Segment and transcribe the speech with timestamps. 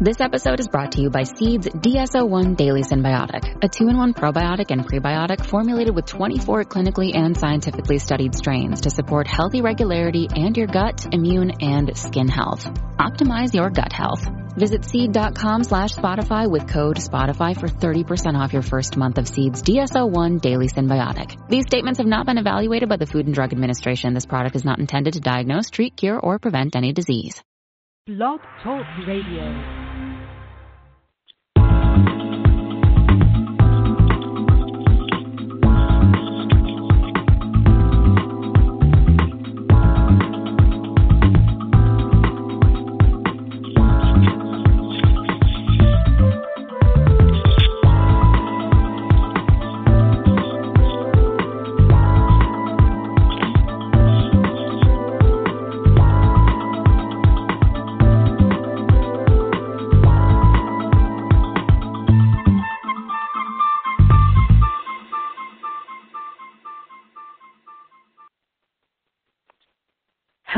[0.00, 4.86] This episode is brought to you by Seed's DSO1 Daily Synbiotic, a two-in-one probiotic and
[4.86, 10.68] prebiotic formulated with 24 clinically and scientifically studied strains to support healthy regularity and your
[10.68, 12.64] gut, immune, and skin health.
[12.96, 14.24] Optimize your gut health.
[14.56, 19.64] Visit seed.com slash Spotify with code Spotify for 30% off your first month of Seed's
[19.64, 21.48] DSO1 Daily Synbiotic.
[21.48, 24.14] These statements have not been evaluated by the Food and Drug Administration.
[24.14, 27.42] This product is not intended to diagnose, treat, cure, or prevent any disease.
[28.06, 29.87] Blog Talk Radio.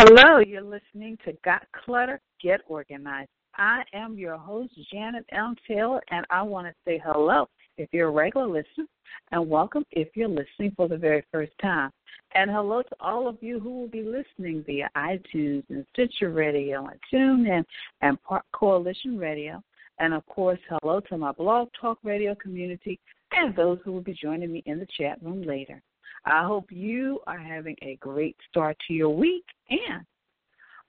[0.03, 3.29] Hello, you're listening to Got Clutter, Get Organized.
[3.56, 5.55] I am your host, Janet M.
[5.69, 8.87] Taylor, and I want to say hello if you're a regular listener,
[9.31, 11.91] and welcome if you're listening for the very first time.
[12.34, 16.87] And hello to all of you who will be listening via iTunes and Stitcher Radio
[16.87, 17.62] and TuneIn
[18.01, 18.17] and
[18.53, 19.62] Coalition Radio.
[19.98, 22.98] And of course, hello to my blog talk radio community
[23.33, 25.83] and those who will be joining me in the chat room later.
[26.25, 29.45] I hope you are having a great start to your week.
[29.69, 30.07] And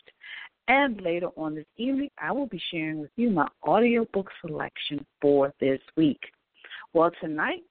[0.69, 5.53] And later on this evening, I will be sharing with you my audiobook selection for
[5.61, 6.21] this week.
[6.93, 7.63] Well, tonight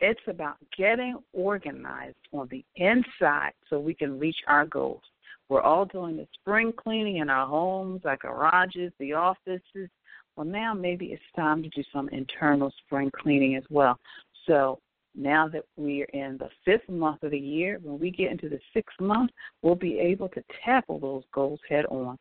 [0.00, 5.02] it's about getting organized on the inside so we can reach our goals.
[5.48, 9.88] We're all doing the spring cleaning in our homes, our garages, the offices.
[10.36, 13.98] Well, now maybe it's time to do some internal spring cleaning as well.
[14.46, 14.78] So
[15.14, 18.60] now that we're in the fifth month of the year, when we get into the
[18.74, 19.30] sixth month,
[19.62, 22.18] we'll be able to tackle those goals head on.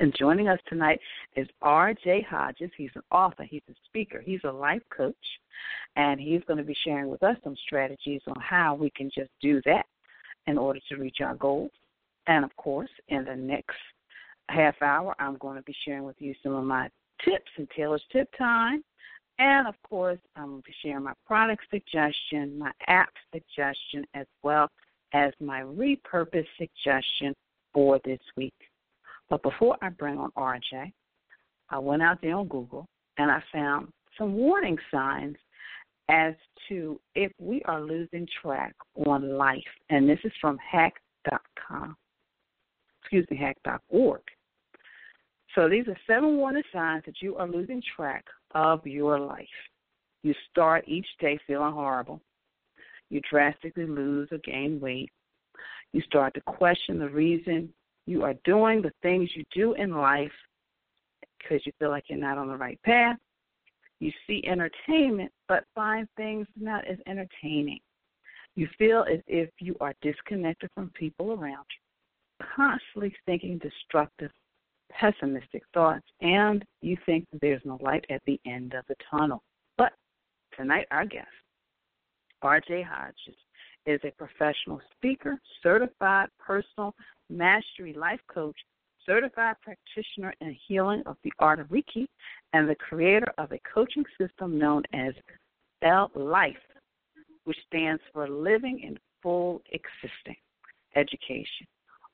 [0.00, 1.00] And joining us tonight
[1.36, 2.26] is R.J.
[2.28, 2.70] Hodges.
[2.76, 5.14] He's an author, he's a speaker, he's a life coach,
[5.96, 9.30] and he's going to be sharing with us some strategies on how we can just
[9.40, 9.86] do that
[10.46, 11.70] in order to reach our goals.
[12.26, 13.76] And of course, in the next
[14.48, 16.88] half hour, I'm going to be sharing with you some of my
[17.24, 18.82] tips and Taylor's tip time.
[19.38, 24.26] And of course, I'm going to be sharing my product suggestion, my app suggestion, as
[24.42, 24.68] well
[25.12, 27.34] as my repurpose suggestion
[27.72, 28.54] for this week.
[29.30, 30.92] But before I bring on RJ,
[31.70, 32.86] I went out there on Google
[33.18, 35.36] and I found some warning signs
[36.08, 36.34] as
[36.68, 38.74] to if we are losing track
[39.06, 39.62] on life.
[39.90, 41.96] And this is from hack.com.
[43.02, 44.20] Excuse me, hack.org.
[45.54, 48.24] So these are seven warning signs that you are losing track
[48.54, 49.46] of your life.
[50.22, 52.20] You start each day feeling horrible.
[53.10, 55.10] You drastically lose or gain weight.
[55.92, 57.72] You start to question the reason
[58.06, 60.32] you are doing the things you do in life
[61.38, 63.16] because you feel like you're not on the right path.
[64.00, 67.80] You see entertainment, but find things not as entertaining.
[68.56, 74.30] You feel as if you are disconnected from people around you, constantly thinking destructive,
[74.90, 79.42] pessimistic thoughts, and you think there's no light at the end of the tunnel.
[79.76, 79.92] But
[80.56, 81.26] tonight, our guest,
[82.42, 83.36] RJ Hodges,
[83.86, 86.94] is a professional speaker, certified personal
[87.30, 88.56] mastery life coach,
[89.06, 92.06] certified practitioner in healing of the art of Reiki,
[92.52, 95.12] and the creator of a coaching system known as
[95.82, 96.56] L Life,
[97.44, 100.36] which stands for Living in Full Existing
[100.96, 101.66] Education.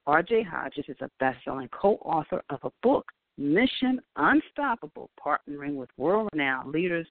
[0.09, 3.06] RJ Hodges is a best selling co author of a book,
[3.39, 7.06] Mission Unstoppable, partnering with world renowned leaders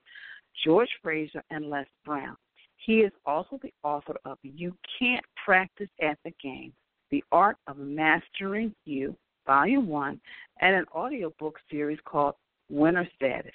[0.66, 2.36] George Fraser and Les Brown.
[2.78, 6.74] He is also the author of You Can't Practice at the Game
[7.11, 9.15] The Art of Mastering You,
[9.45, 10.19] Volume 1,
[10.61, 12.35] and an audiobook series called
[12.69, 13.53] Winner Status.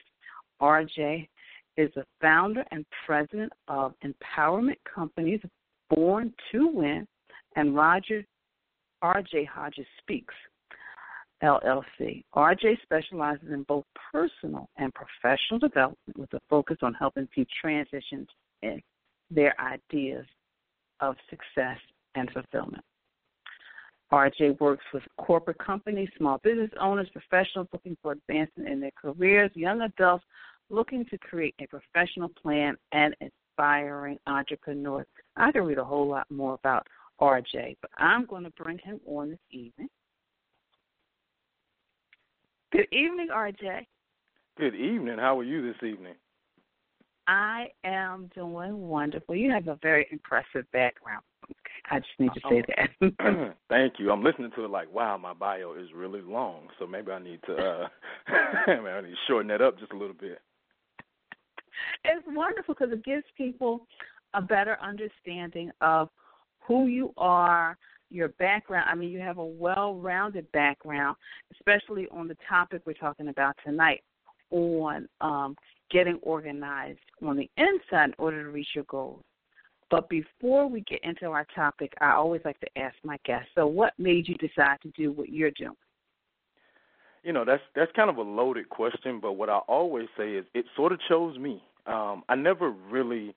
[0.60, 1.28] RJ
[1.76, 5.40] is the founder and president of empowerment companies
[5.90, 7.06] Born to Win
[7.56, 8.24] and Roger
[9.02, 10.34] RJ Hodges Speaks.
[11.42, 12.24] LLC.
[12.34, 18.26] RJ specializes in both personal and professional development with a focus on helping people transition
[18.62, 18.80] in
[19.30, 20.24] their ideas
[21.00, 21.78] of success
[22.14, 22.82] and fulfillment.
[24.14, 29.50] RJ works with corporate companies, small business owners, professionals looking for advancement in their careers,
[29.55, 30.25] young adults
[30.70, 35.06] looking to create a professional plan, and aspiring entrepreneurs.
[35.37, 36.87] I can read a whole lot more about
[37.20, 39.88] RJ, but I'm going to bring him on this evening.
[42.70, 43.84] Good evening, RJ.
[44.56, 45.19] Good evening.
[45.19, 46.14] How are you this evening?
[47.26, 49.34] I am doing wonderful.
[49.34, 51.22] You have a very impressive background.
[51.91, 53.56] I just need to say that.
[53.69, 54.11] Thank you.
[54.11, 57.41] I'm listening to it like, wow, my bio is really long, so maybe I need
[57.46, 57.88] to uh
[58.67, 60.41] maybe I need to shorten that up just a little bit.
[62.05, 63.87] It's wonderful because it gives people
[64.35, 66.08] a better understanding of
[66.67, 67.76] who you are,
[68.11, 68.88] your background.
[68.90, 71.17] I mean, you have a well-rounded background,
[71.52, 74.02] especially on the topic we're talking about tonight
[74.50, 75.56] on um,
[75.90, 79.23] getting organized on the inside in order to reach your goals.
[79.94, 83.46] But before we get into our topic, I always like to ask my guests.
[83.55, 85.76] So, what made you decide to do what you're doing?
[87.23, 90.46] You know, that's that's kind of a loaded question, but what I always say is
[90.52, 91.62] it sort of chose me.
[91.87, 93.37] Um, I never really,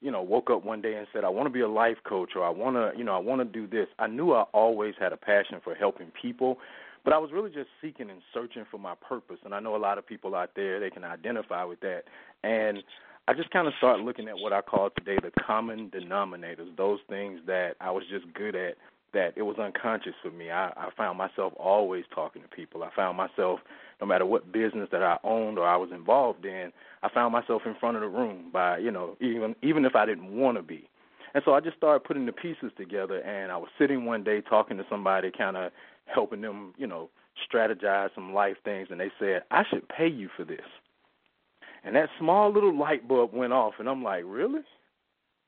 [0.00, 2.30] you know, woke up one day and said I want to be a life coach
[2.34, 3.86] or I want to, you know, I want to do this.
[4.00, 6.58] I knew I always had a passion for helping people,
[7.04, 9.38] but I was really just seeking and searching for my purpose.
[9.44, 12.02] And I know a lot of people out there they can identify with that.
[12.42, 12.82] And
[13.28, 16.98] I just kind of started looking at what I call today the common denominators, those
[17.08, 18.74] things that I was just good at
[19.14, 20.50] that it was unconscious for me.
[20.50, 22.82] I, I found myself always talking to people.
[22.82, 23.60] I found myself,
[24.00, 26.72] no matter what business that I owned or I was involved in,
[27.02, 30.06] I found myself in front of the room by, you know, even even if I
[30.06, 30.88] didn't want to be.
[31.34, 33.20] And so I just started putting the pieces together.
[33.20, 35.72] And I was sitting one day talking to somebody, kind of
[36.06, 37.08] helping them, you know,
[37.52, 40.66] strategize some life things, and they said, "I should pay you for this."
[41.84, 44.60] And that small little light bulb went off, and I'm like, really?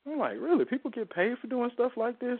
[0.05, 0.65] I'm like, really?
[0.65, 2.39] People get paid for doing stuff like this?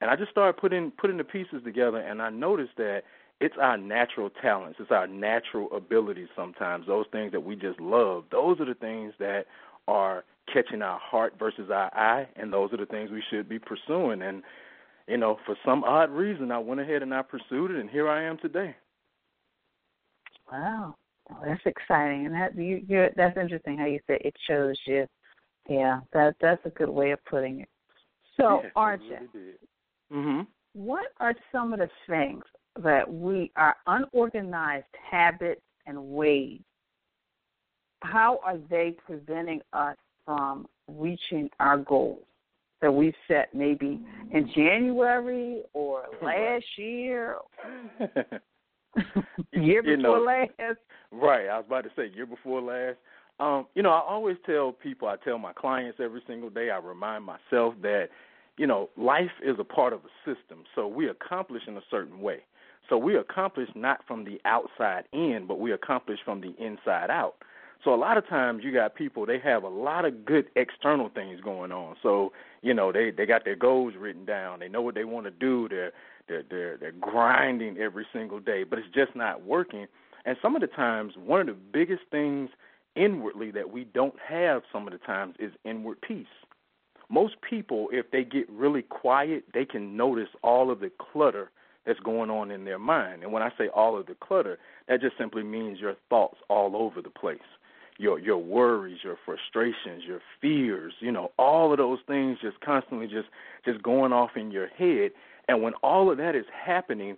[0.00, 3.02] And I just started putting putting the pieces together, and I noticed that
[3.40, 6.28] it's our natural talents, it's our natural abilities.
[6.34, 9.44] Sometimes those things that we just love, those are the things that
[9.86, 13.58] are catching our heart versus our eye, and those are the things we should be
[13.58, 14.22] pursuing.
[14.22, 14.42] And
[15.06, 18.08] you know, for some odd reason, I went ahead and I pursued it, and here
[18.08, 18.76] I am today.
[20.50, 20.94] Wow.
[21.30, 25.06] Oh, that's exciting, and that you, you're that's interesting how you said it shows you.
[25.68, 27.68] Yeah, that that's a good way of putting it.
[28.38, 29.00] So, yes, RJ,
[29.34, 29.52] really
[30.12, 30.40] mm-hmm.
[30.72, 32.44] what are some of the things
[32.82, 36.60] that we are unorganized habits and ways?
[38.00, 42.24] How are they preventing us from reaching our goals
[42.80, 47.38] that we set maybe in January or last year?
[49.52, 50.78] year before you know, last.
[51.10, 51.48] Right.
[51.48, 52.96] I was about to say year before last.
[53.40, 56.78] Um, you know, I always tell people, I tell my clients every single day, I
[56.78, 58.08] remind myself that,
[58.56, 60.64] you know, life is a part of a system.
[60.74, 62.40] So we accomplish in a certain way.
[62.88, 67.36] So we accomplish not from the outside in, but we accomplish from the inside out.
[67.84, 71.08] So a lot of times you got people they have a lot of good external
[71.08, 71.94] things going on.
[72.02, 72.32] So
[72.62, 74.58] you know they they got their goals written down.
[74.58, 75.68] They know what they want to do.
[75.68, 75.92] They're
[76.28, 79.86] they're they're they're grinding every single day, but it's just not working.
[80.24, 82.50] And some of the times, one of the biggest things
[82.96, 86.26] inwardly that we don't have some of the times is inward peace.
[87.08, 91.50] Most people, if they get really quiet, they can notice all of the clutter
[91.86, 93.22] that's going on in their mind.
[93.22, 94.58] And when I say all of the clutter,
[94.88, 97.38] that just simply means your thoughts all over the place.
[97.96, 103.06] Your your worries, your frustrations, your fears, you know, all of those things just constantly
[103.06, 103.28] just
[103.64, 105.10] just going off in your head
[105.48, 107.16] and when all of that is happening,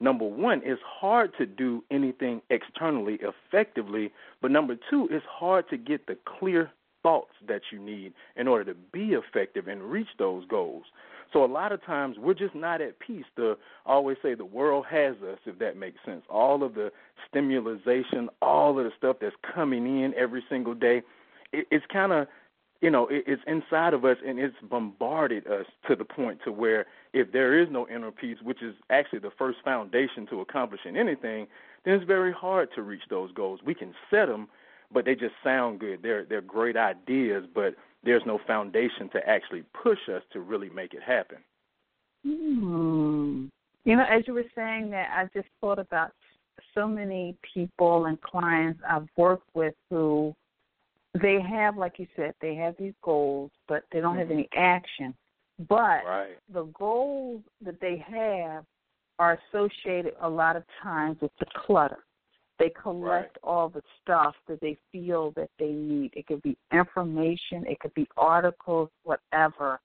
[0.00, 4.12] number one, it's hard to do anything externally effectively.
[4.40, 6.70] But number two, it's hard to get the clear
[7.02, 10.84] thoughts that you need in order to be effective and reach those goals.
[11.32, 13.24] So a lot of times we're just not at peace.
[13.36, 13.56] The
[13.86, 16.22] I always say the world has us, if that makes sense.
[16.28, 16.90] All of the
[17.28, 21.02] stimulation, all of the stuff that's coming in every single day,
[21.52, 22.26] it, it's kind of
[22.80, 26.52] you know it, it's inside of us and it's bombarded us to the point to
[26.52, 30.96] where if there is no inner peace which is actually the first foundation to accomplishing
[30.96, 31.46] anything
[31.84, 33.60] then it's very hard to reach those goals.
[33.64, 34.48] We can set them
[34.92, 36.00] but they just sound good.
[36.02, 40.94] They're they're great ideas but there's no foundation to actually push us to really make
[40.94, 41.38] it happen.
[42.24, 43.46] Hmm.
[43.84, 46.12] you know as you were saying that i just thought about
[46.74, 50.34] so many people and clients i've worked with who
[51.20, 54.20] they have, like you said, they have these goals, but they don't mm-hmm.
[54.20, 55.14] have any action.
[55.68, 56.36] But right.
[56.52, 58.64] the goals that they have
[59.18, 61.98] are associated a lot of times with the clutter.
[62.58, 63.50] They collect right.
[63.50, 66.12] all the stuff that they feel that they need.
[66.14, 69.80] It could be information, it could be articles, whatever.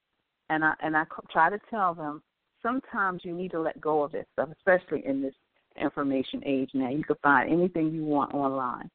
[0.50, 2.22] And I and I try to tell them
[2.62, 5.34] sometimes you need to let go of this stuff, especially in this
[5.80, 6.90] information age now.
[6.90, 8.90] You can find anything you want online.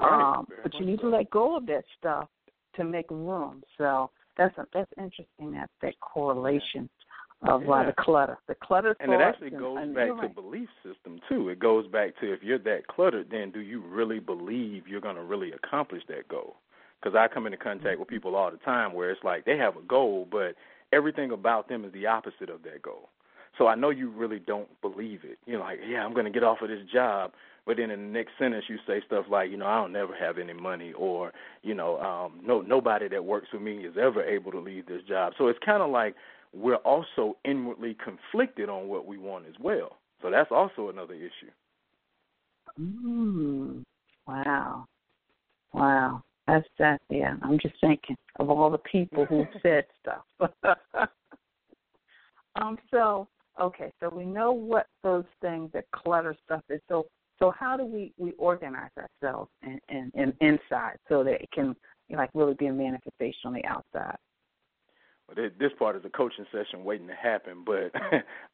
[0.00, 0.38] Right.
[0.38, 2.28] Um, but you need to let go of that stuff
[2.76, 3.62] to make room.
[3.78, 6.88] So that's a, that's interesting that that correlation
[7.42, 7.70] of yeah.
[7.70, 8.38] uh, the clutter.
[8.48, 10.28] The clutter and it actually goes and back right.
[10.28, 11.48] to belief system too.
[11.48, 15.16] It goes back to if you're that cluttered, then do you really believe you're going
[15.16, 16.56] to really accomplish that goal?
[17.02, 19.76] Because I come into contact with people all the time where it's like they have
[19.76, 20.54] a goal, but
[20.92, 23.10] everything about them is the opposite of that goal.
[23.58, 25.38] So I know you really don't believe it.
[25.46, 27.32] You're like, yeah, I'm going to get off of this job,
[27.66, 30.14] but then in the next sentence you say stuff like, you know, I don't never
[30.14, 31.32] have any money, or
[31.62, 35.02] you know, um, no nobody that works for me is ever able to leave this
[35.08, 35.32] job.
[35.36, 36.14] So it's kind of like
[36.54, 39.98] we're also inwardly conflicted on what we want as well.
[40.22, 41.50] So that's also another issue.
[42.80, 43.82] Mm,
[44.26, 44.86] wow,
[45.72, 46.22] wow.
[46.46, 47.00] That's that.
[47.10, 50.50] Yeah, I'm just thinking of all the people who said stuff.
[52.60, 52.78] um.
[52.92, 53.26] So
[53.60, 53.90] okay.
[53.98, 56.80] So we know what those things that clutter stuff is.
[56.88, 57.06] So
[57.38, 61.74] so how do we we organize ourselves and and, and inside so that it can
[62.10, 64.16] like really be a manifestation on the outside?
[65.28, 67.90] Well, this part is a coaching session waiting to happen, but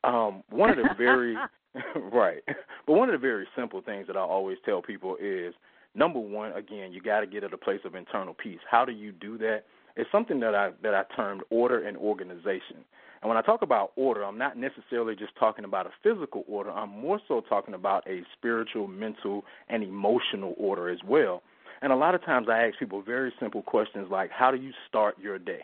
[0.09, 1.37] um, one of the very
[2.13, 2.43] right,
[2.87, 5.55] but one of the very simple things that I always tell people is
[5.95, 8.59] number one, again, you got to get at a place of internal peace.
[8.71, 9.65] How do you do that?
[9.97, 12.85] It's something that I that I termed order and organization.
[13.23, 16.73] And when I talk about order, I'm not necessarily just talking about a physical order.
[16.73, 21.43] I'm more so talking about a spiritual, mental, and emotional order as well.
[21.83, 24.73] And a lot of times I ask people very simple questions like, how do you
[24.89, 25.61] start your day?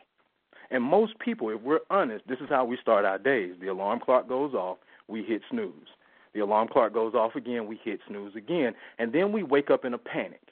[0.70, 3.54] And most people, if we're honest, this is how we start our days.
[3.60, 5.88] The alarm clock goes off, we hit snooze.
[6.34, 8.74] The alarm clock goes off again, we hit snooze again.
[8.98, 10.42] And then we wake up in a panic.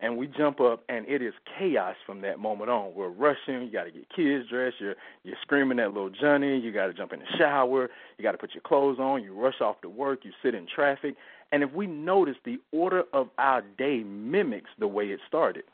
[0.00, 2.94] And we jump up, and it is chaos from that moment on.
[2.94, 3.62] We're rushing.
[3.62, 4.76] You got to get kids dressed.
[4.78, 6.58] You're you're screaming at little Johnny.
[6.58, 7.88] You got to jump in the shower.
[8.18, 9.22] You got to put your clothes on.
[9.22, 10.20] You rush off to work.
[10.24, 11.14] You sit in traffic.
[11.50, 15.64] And if we notice, the order of our day mimics the way it started.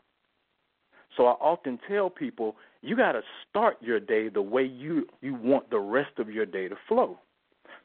[1.16, 5.34] So I often tell people you got to start your day the way you you
[5.34, 7.18] want the rest of your day to flow.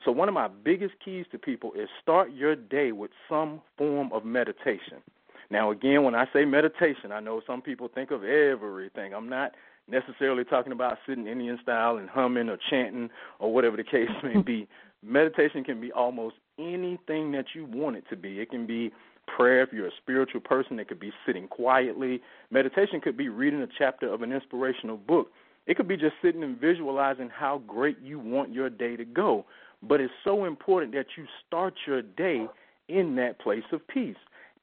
[0.06, 4.12] So one of my biggest keys to people is start your day with some form
[4.14, 5.02] of meditation.
[5.50, 9.14] Now again, when I say meditation, I know some people think of everything.
[9.14, 9.54] I'm not
[9.88, 14.42] necessarily talking about sitting Indian style and humming or chanting or whatever the case may
[14.46, 14.68] be.
[15.04, 18.40] Meditation can be almost anything that you want it to be.
[18.40, 18.92] It can be
[19.28, 20.80] prayer if you're a spiritual person.
[20.80, 22.22] It could be sitting quietly.
[22.50, 25.32] Meditation could be reading a chapter of an inspirational book.
[25.68, 29.46] It could be just sitting and visualizing how great you want your day to go.
[29.84, 32.48] But it's so important that you start your day
[32.88, 34.16] in that place of peace.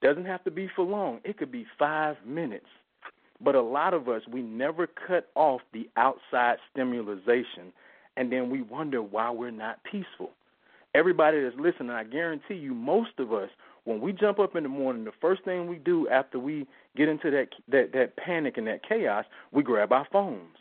[0.02, 1.20] Doesn't have to be for long.
[1.24, 2.66] It could be 5 minutes.
[3.40, 7.72] But a lot of us, we never cut off the outside stimulation,
[8.16, 10.30] and then we wonder why we're not peaceful.
[10.94, 13.50] Everybody that's listening, I guarantee you, most of us,
[13.84, 17.08] when we jump up in the morning, the first thing we do after we get
[17.08, 20.56] into that that that panic and that chaos, we grab our phones.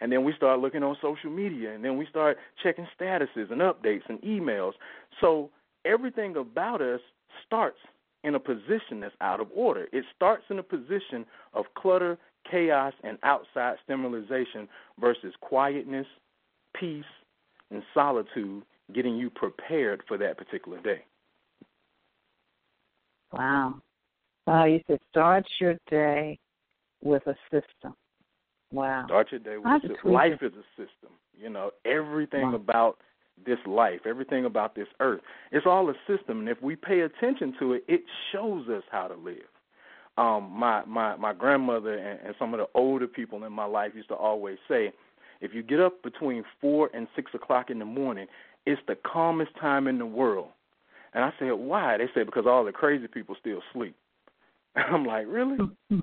[0.00, 3.60] And then we start looking on social media and then we start checking statuses and
[3.60, 4.72] updates and emails.
[5.20, 5.50] So
[5.84, 7.00] everything about us
[7.46, 7.78] starts
[8.24, 9.88] in a position that's out of order.
[9.92, 12.18] It starts in a position of clutter,
[12.50, 14.68] chaos, and outside stimulation
[15.00, 16.06] versus quietness,
[16.78, 17.04] peace,
[17.70, 18.62] and solitude,
[18.94, 21.04] getting you prepared for that particular day.
[23.32, 23.80] Wow.
[24.46, 26.38] Wow, you said start your day
[27.02, 27.94] with a system.
[28.72, 29.04] Wow.
[29.06, 30.12] Start your day with a system.
[30.12, 31.10] Life is a system.
[31.34, 32.56] You know, everything wow.
[32.56, 32.98] about
[33.44, 35.20] this life, everything about this earth,
[35.50, 36.40] it's all a system.
[36.40, 39.36] And if we pay attention to it, it shows us how to live.
[40.18, 43.92] Um, my my my grandmother and, and some of the older people in my life
[43.94, 44.92] used to always say,
[45.40, 48.26] if you get up between four and six o'clock in the morning,
[48.66, 50.48] it's the calmest time in the world.
[51.14, 51.98] And I said, why?
[51.98, 53.96] They said because all the crazy people still sleep.
[54.76, 55.58] I'm like, really?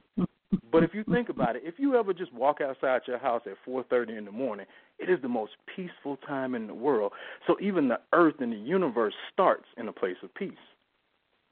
[0.71, 3.57] but if you think about it, if you ever just walk outside your house at
[3.65, 4.65] 4:30 in the morning,
[4.97, 7.13] it is the most peaceful time in the world.
[7.47, 10.53] So even the earth and the universe starts in a place of peace.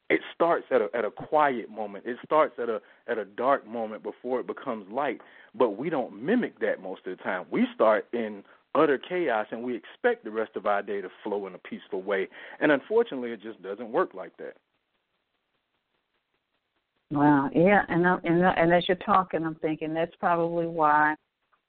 [0.10, 2.06] It starts at a at a quiet moment.
[2.06, 5.22] It starts at a at a dark moment before it becomes light.
[5.54, 7.46] But we don't mimic that most of the time.
[7.52, 8.44] We start in
[8.76, 12.02] utter chaos and we expect the rest of our day to flow in a peaceful
[12.02, 12.30] way.
[12.60, 14.56] And unfortunately, it just doesn't work like that.
[17.10, 21.16] Wow, yeah, and I, and and as you're talking, I'm thinking that's probably why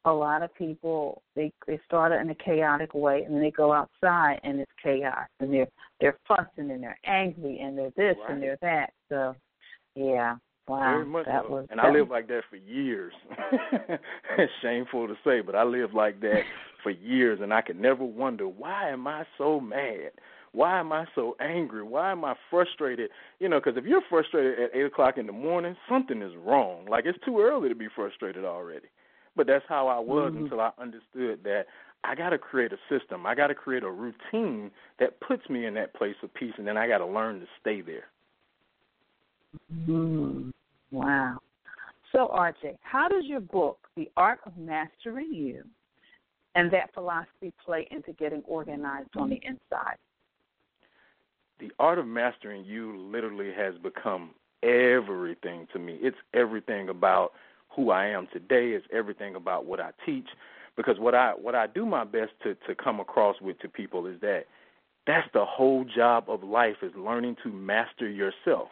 [0.05, 3.51] a lot of people they they start it in a chaotic way and then they
[3.51, 5.69] go outside and it's chaos and they're
[6.01, 8.31] they're fussing and they're angry and they're this right.
[8.31, 8.93] and they're that.
[9.09, 9.35] So,
[9.95, 10.37] yeah,
[10.69, 11.51] Wow, that so.
[11.51, 13.13] was and that I lived like that for years.
[14.39, 16.43] it's shameful to say, but I lived like that
[16.83, 20.11] for years, and I could never wonder why am I so mad?
[20.53, 21.83] Why am I so angry?
[21.83, 23.11] Why am I frustrated?
[23.39, 26.87] You know, because if you're frustrated at eight o'clock in the morning, something is wrong.
[26.89, 28.89] Like it's too early to be frustrated already.
[29.37, 30.45] But that's how I was mm-hmm.
[30.45, 31.67] until I understood that
[32.05, 33.27] I got to create a system.
[33.27, 36.67] I got to create a routine that puts me in that place of peace, and
[36.67, 38.07] then I got to learn to stay there.
[39.87, 40.53] Mm,
[40.91, 41.39] wow.
[42.13, 45.63] So, RJ, how does your book, The Art of Mastering You,
[46.55, 49.97] and that philosophy play into getting organized on the inside?
[51.61, 54.31] The Art of Mastering You literally has become
[54.63, 55.99] everything to me.
[56.01, 57.33] It's everything about
[57.75, 58.71] who I am today.
[58.71, 60.29] It's everything about what I teach.
[60.77, 64.07] Because what I what I do my best to to come across with to people
[64.07, 64.45] is that
[65.07, 68.69] that's the whole job of life is learning to master yourself.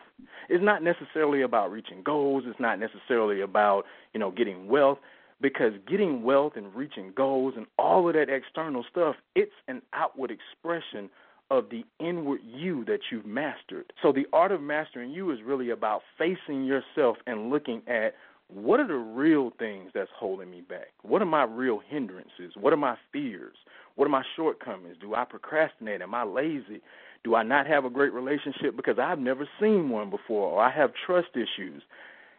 [0.49, 4.99] It's not necessarily about reaching goals, it's not necessarily about, you know, getting wealth
[5.40, 10.31] because getting wealth and reaching goals and all of that external stuff, it's an outward
[10.31, 11.11] expression
[11.50, 13.93] of the inward you that you've mastered.
[14.03, 18.15] So the art of mastering you is really about facing yourself and looking at
[18.49, 20.93] what are the real things that's holding me back?
[21.03, 22.53] What are my real hindrances?
[22.55, 23.57] What are my fears?
[23.97, 24.97] What are my shortcomings?
[25.00, 26.00] Do I procrastinate?
[26.00, 26.81] Am I lazy?
[27.25, 30.71] Do I not have a great relationship because I've never seen one before or I
[30.71, 31.83] have trust issues?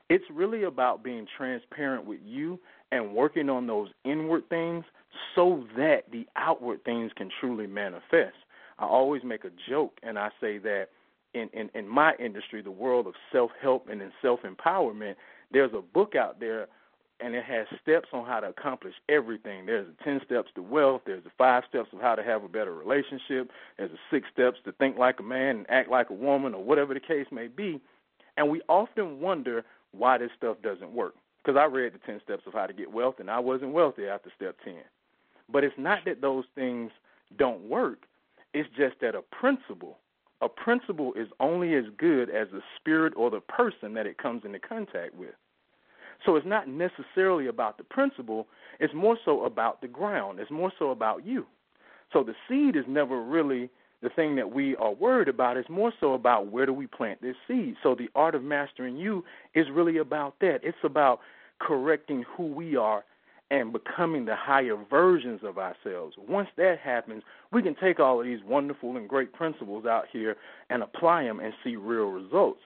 [0.09, 2.59] It's really about being transparent with you
[2.91, 4.85] and working on those inward things
[5.35, 8.35] so that the outward things can truly manifest.
[8.79, 10.87] I always make a joke and I say that
[11.33, 15.15] in, in, in my industry, the world of self help and in self empowerment,
[15.51, 16.67] there's a book out there
[17.19, 19.65] and it has steps on how to accomplish everything.
[19.65, 22.47] There's the 10 steps to wealth, there's the 5 steps of how to have a
[22.47, 26.13] better relationship, there's the 6 steps to think like a man and act like a
[26.13, 27.81] woman or whatever the case may be.
[28.35, 31.15] And we often wonder why this stuff doesn't work.
[31.43, 34.05] Because I read the 10 steps of how to get wealth and I wasn't wealthy
[34.05, 34.75] after step 10.
[35.51, 36.91] But it's not that those things
[37.37, 37.99] don't work.
[38.57, 39.99] It's just that a principle,
[40.41, 44.45] a principle is only as good as the spirit or the person that it comes
[44.45, 45.35] into contact with.
[46.25, 48.47] So it's not necessarily about the principle,
[48.79, 51.45] it's more so about the ground, it's more so about you.
[52.11, 53.69] So the seed is never really
[54.01, 55.57] the thing that we are worried about.
[55.57, 57.75] It's more so about where do we plant this seed.
[57.83, 60.61] So the art of mastering you is really about that.
[60.63, 61.19] It's about
[61.59, 63.03] correcting who we are
[63.49, 66.15] and becoming the higher versions of ourselves.
[66.17, 70.35] Once that happens, we can take all of these wonderful and great principles out here
[70.69, 72.59] and apply them and see real results.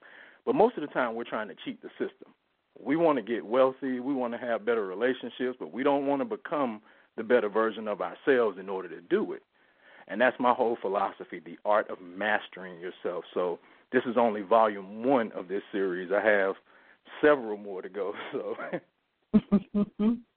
[0.46, 2.34] But most of the time, we're trying to cheat the system.
[2.80, 6.22] We want to get wealthy, we want to have better relationships, but we don't want
[6.22, 6.82] to become
[7.16, 9.44] the better version of ourselves in order to do it.
[10.08, 13.24] And that's my whole philosophy the art of mastering yourself.
[13.34, 13.60] So,
[13.92, 16.12] this is only volume one of this series.
[16.14, 16.56] I have
[17.22, 18.14] several more to go.
[18.32, 18.56] So.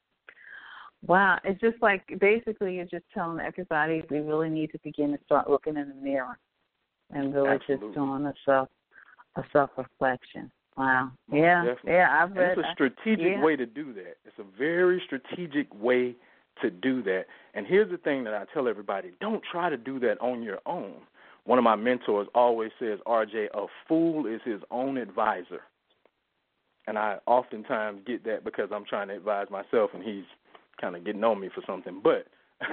[1.06, 5.18] Wow, it's just like basically you're just telling everybody we really need to begin to
[5.24, 6.38] start looking in the mirror
[7.10, 7.88] and really Absolutely.
[7.88, 8.68] just doing a self
[9.36, 10.50] a self reflection.
[10.76, 11.12] Wow.
[11.32, 11.64] Yeah.
[11.64, 11.92] Definitely.
[11.92, 13.44] Yeah, I've read and it's a strategic yeah.
[13.44, 14.16] way to do that.
[14.24, 16.16] It's a very strategic way
[16.62, 17.24] to do that.
[17.54, 20.58] And here's the thing that I tell everybody, don't try to do that on your
[20.66, 20.94] own.
[21.44, 25.60] One of my mentors always says, RJ, a fool is his own advisor.
[26.86, 30.24] And I oftentimes get that because I'm trying to advise myself and he's
[30.80, 32.26] kind of getting on me for something, but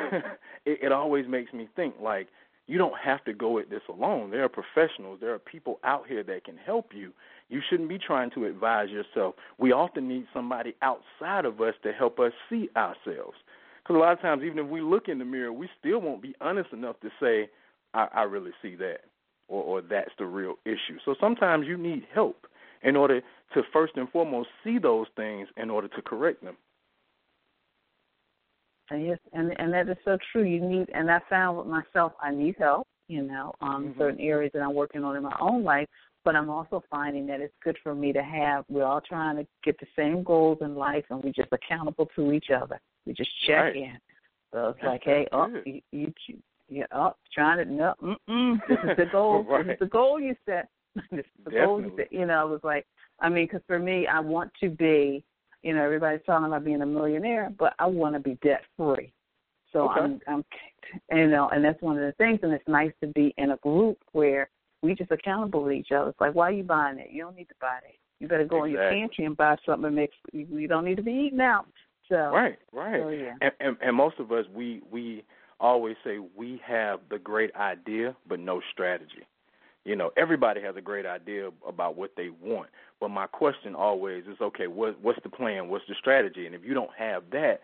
[0.66, 2.28] it, it always makes me think like
[2.68, 4.32] you don't have to go at this alone.
[4.32, 7.12] There are professionals, there are people out here that can help you.
[7.50, 9.36] You shouldn't be trying to advise yourself.
[9.58, 13.38] We often need somebody outside of us to help us see ourselves.
[13.84, 16.22] Because a lot of times, even if we look in the mirror, we still won't
[16.22, 17.50] be honest enough to say,
[17.94, 19.00] I, I really see that,
[19.48, 20.98] or, or that's the real issue.
[21.04, 22.48] So sometimes you need help
[22.84, 23.22] in order
[23.54, 26.58] to first and foremost see those things in order to correct them.
[28.97, 30.43] Yes, and and that is so true.
[30.43, 32.88] You need, and I found with myself, I need help.
[33.08, 33.99] You know, um, mm-hmm.
[33.99, 35.88] certain areas that I'm working on in my own life.
[36.23, 38.63] But I'm also finding that it's good for me to have.
[38.69, 42.32] We're all trying to get the same goals in life, and we're just accountable to
[42.32, 42.80] each other.
[43.06, 43.75] We just check right.
[43.75, 43.97] in.
[44.54, 46.13] So it's like, hey, oh, you, you,
[46.67, 49.43] you up, oh, trying to no, mm-mm, this is the goal.
[49.43, 49.65] right.
[49.67, 50.67] This is the goal you set.
[50.95, 51.65] this is the Definitely.
[51.65, 52.13] goal you set.
[52.13, 52.86] You know, it was like,
[53.19, 55.23] I mean, because for me, I want to be
[55.63, 59.13] you know, everybody's talking about being a millionaire, but I want to be debt free.
[59.71, 60.02] So okay.
[60.02, 60.45] I'm, I'm,
[61.12, 62.39] you know, and that's one of the things.
[62.43, 64.50] And it's nice to be in a group where
[64.82, 66.10] we just accountable to each other.
[66.10, 67.10] It's like, why are you buying it?
[67.12, 67.95] You don't need to buy it.
[68.19, 68.69] You better go exactly.
[68.69, 71.65] in your pantry and buy something that makes you don't need to be eating out.
[72.08, 73.02] So right, right.
[73.02, 73.34] So, yeah.
[73.41, 75.24] and, and and most of us we we
[75.60, 79.26] always say we have the great idea but no strategy.
[79.84, 84.26] You know, everybody has a great idea about what they want, but my question always
[84.26, 85.70] is, okay, what what's the plan?
[85.70, 86.46] What's the strategy?
[86.46, 87.62] And if you don't have that,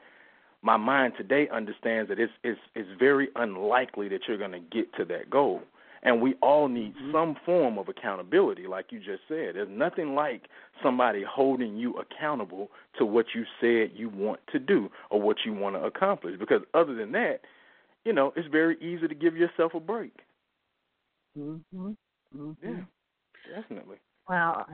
[0.63, 4.91] my mind today understands that it's it's it's very unlikely that you're going to get
[4.95, 5.61] to that goal.
[6.03, 7.11] And we all need mm-hmm.
[7.11, 9.55] some form of accountability, like you just said.
[9.55, 10.43] There's nothing like
[10.81, 15.53] somebody holding you accountable to what you said you want to do or what you
[15.53, 16.39] want to accomplish.
[16.39, 17.41] Because other than that,
[18.05, 20.13] you know, it's very easy to give yourself a break.
[21.37, 21.97] Mhm.
[22.35, 22.67] Mm-hmm.
[22.67, 23.97] Yeah, definitely.
[24.27, 24.65] Well,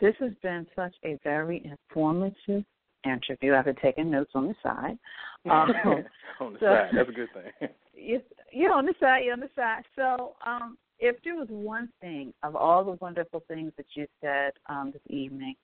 [0.00, 2.64] this has been such a very informative
[3.04, 3.54] interview.
[3.54, 4.98] I've been taking notes on the side.
[5.46, 5.70] Um,
[6.40, 7.68] on the so, side, that's a good thing.
[7.94, 8.20] you,
[8.52, 9.84] yeah, on the side, yeah, on the side.
[9.94, 14.54] So, um, if there was one thing of all the wonderful things that you said
[14.68, 15.54] um, this evening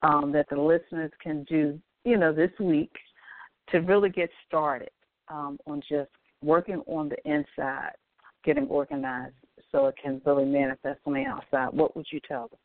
[0.00, 2.92] um, that the listeners can do, you know, this week
[3.70, 4.88] to really get started
[5.28, 6.10] um, on just
[6.42, 7.92] working on the inside,
[8.42, 9.34] getting organized
[9.72, 12.58] so it can really manifest on the outside, what would you tell them?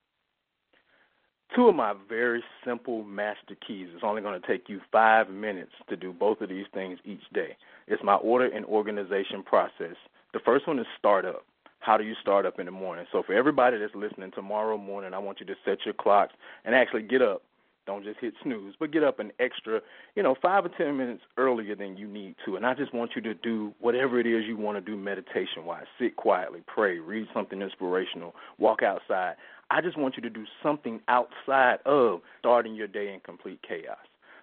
[1.56, 3.88] Two of my very simple master keys.
[3.94, 7.22] It's only going to take you five minutes to do both of these things each
[7.34, 7.56] day.
[7.88, 9.96] It's my order and organization process.
[10.34, 11.46] The first one is start up.
[11.80, 13.06] How do you start up in the morning?
[13.12, 16.34] So, for everybody that's listening tomorrow morning, I want you to set your clocks
[16.66, 17.44] and actually get up
[17.86, 19.82] don't just hit snooze, but get up an extra,
[20.16, 22.56] you know, five or ten minutes earlier than you need to.
[22.56, 25.66] And I just want you to do whatever it is you want to do meditation
[25.66, 25.86] wise.
[26.00, 29.36] Sit quietly, pray, read something inspirational, walk outside.
[29.72, 33.98] I just want you to do something outside of starting your day in complete chaos.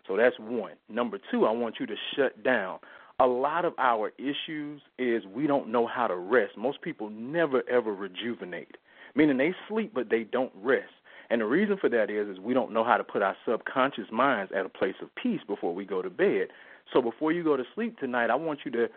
[0.06, 0.72] So that's one.
[0.88, 2.78] Number two, I want you to shut down.
[3.20, 6.56] A lot of our issues is we don't know how to rest.
[6.56, 8.76] Most people never ever rejuvenate,
[9.14, 10.90] meaning they sleep but they don't rest.
[11.32, 14.12] And the reason for that is is we don't know how to put our subconscious
[14.12, 16.48] minds at a place of peace before we go to bed.
[16.92, 18.88] So before you go to sleep tonight, I want you to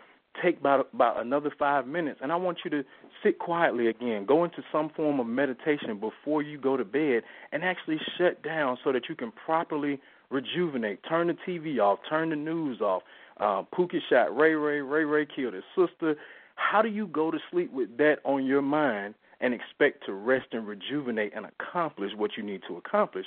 [0.42, 2.84] take about about another 5 minutes and I want you to
[3.22, 4.26] sit quietly again.
[4.26, 7.22] Go into some form of meditation before you go to bed
[7.52, 11.00] and actually shut down so that you can properly rejuvenate.
[11.08, 13.02] Turn the TV off, turn the news off.
[13.38, 16.16] Uh, Pookie shot Ray Ray, Ray Ray killed his sister.
[16.56, 20.46] How do you go to sleep with that on your mind and expect to rest
[20.52, 23.26] and rejuvenate and accomplish what you need to accomplish,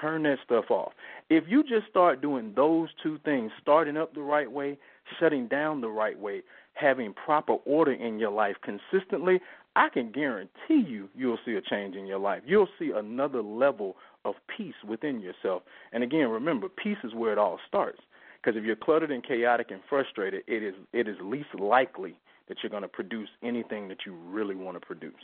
[0.00, 0.92] turn that stuff off.
[1.30, 4.78] If you just start doing those two things, starting up the right way,
[5.20, 6.42] shutting down the right way,
[6.74, 9.40] having proper order in your life consistently,
[9.76, 12.42] I can guarantee you you'll see a change in your life.
[12.46, 15.62] You'll see another level of peace within yourself.
[15.92, 18.00] And again, remember, peace is where it all starts.
[18.42, 22.14] Because if you're cluttered and chaotic and frustrated, it is it is least likely
[22.48, 25.14] that you're going to produce anything that you really want to produce.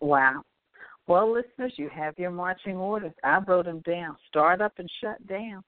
[0.00, 0.42] Wow.
[1.06, 3.12] Well, listeners, you have your marching orders.
[3.24, 4.16] I wrote them down.
[4.28, 5.64] Start up and shut down.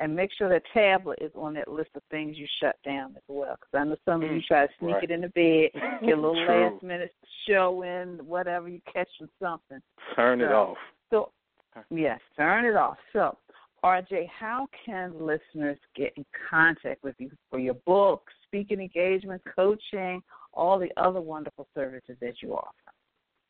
[0.00, 3.22] And make sure the tablet is on that list of things you shut down as
[3.28, 3.54] well.
[3.54, 5.04] Because I know some of you mm, try to sneak right.
[5.04, 7.14] it in the bed, get a little last minute
[7.48, 9.08] show in, whatever, you catch
[9.40, 9.78] something.
[10.16, 10.76] Turn so, it off.
[11.10, 11.30] So,
[11.90, 12.96] yes, turn it off.
[13.12, 13.38] So,
[13.84, 20.22] RJ, how can listeners get in contact with you for your book, speaking engagements, coaching,
[20.52, 22.83] all the other wonderful services that you offer?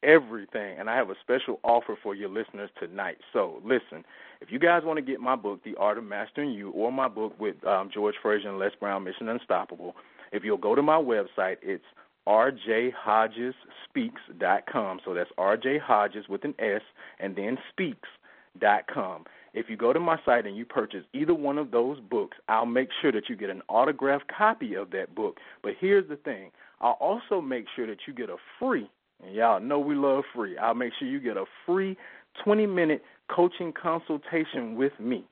[0.05, 0.79] Everything.
[0.79, 3.17] And I have a special offer for your listeners tonight.
[3.33, 4.05] So listen,
[4.41, 7.09] if you guys want to get my book, The Art of Mastering You, or my
[7.09, 9.97] book with um, George Fraser and Les Brown, Mission Unstoppable,
[10.33, 11.85] if you'll go to my website, it's
[12.27, 15.01] rjhodgesspeaks.com.
[15.05, 16.83] So that's RJ Hodges with an S
[17.21, 19.25] and then speaks.com.
[19.55, 22.67] If you go to my site and you purchase either one of those books, I'll
[22.67, 25.39] make sure that you get an autographed copy of that book.
[25.63, 28.91] But here's the thing I'll also make sure that you get a free
[29.23, 30.57] and y'all know we love free.
[30.59, 31.97] I'll make sure you get a free
[32.45, 33.03] 20 minute
[33.35, 35.25] coaching consultation with me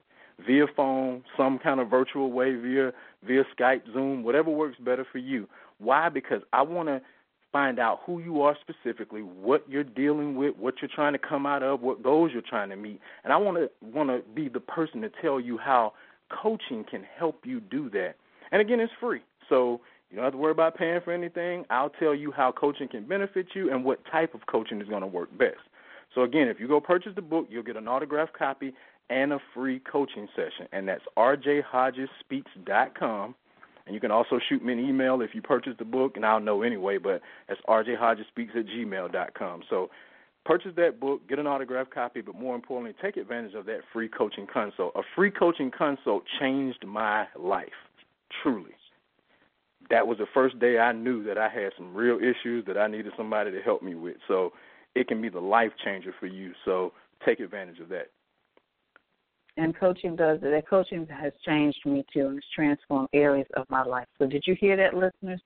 [0.46, 2.92] via phone, some kind of virtual way, via
[3.24, 5.48] via Skype, Zoom, whatever works better for you.
[5.78, 6.08] Why?
[6.08, 7.00] Because I want to
[7.52, 11.44] find out who you are specifically, what you're dealing with, what you're trying to come
[11.44, 14.48] out of, what goals you're trying to meet, and I want to want to be
[14.48, 15.92] the person to tell you how
[16.30, 18.14] coaching can help you do that.
[18.50, 19.20] And again, it's free.
[19.48, 19.80] So
[20.12, 21.64] you don't have to worry about paying for anything.
[21.70, 25.00] I'll tell you how coaching can benefit you and what type of coaching is going
[25.00, 25.56] to work best.
[26.14, 28.74] So again, if you go purchase the book, you'll get an autographed copy
[29.08, 33.34] and a free coaching session, and that's rjhodgesspeaks.com.
[33.86, 36.40] And you can also shoot me an email if you purchase the book, and I'll
[36.40, 39.62] know anyway, but that's rjhodgesspeaks at gmail.com.
[39.70, 39.88] So
[40.44, 44.10] purchase that book, get an autographed copy, but more importantly, take advantage of that free
[44.10, 44.92] coaching consult.
[44.94, 47.72] A free coaching consult changed my life,
[48.42, 48.74] truly
[49.92, 52.86] that was the first day I knew that I had some real issues that I
[52.86, 54.16] needed somebody to help me with.
[54.26, 54.54] So
[54.94, 56.52] it can be the life changer for you.
[56.64, 56.94] So
[57.26, 58.06] take advantage of that.
[59.58, 60.40] And coaching does.
[60.40, 64.06] That coaching has changed me too and it's transformed areas of my life.
[64.18, 65.42] So did you hear that, listeners?